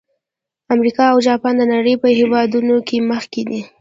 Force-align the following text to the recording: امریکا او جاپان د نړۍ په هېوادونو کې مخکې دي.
امریکا 0.73 1.03
او 1.13 1.19
جاپان 1.27 1.53
د 1.57 1.63
نړۍ 1.73 1.95
په 2.03 2.07
هېوادونو 2.19 2.75
کې 2.87 2.97
مخکې 3.11 3.41
دي. 3.49 3.61